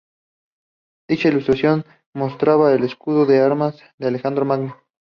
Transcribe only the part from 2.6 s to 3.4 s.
el escudo de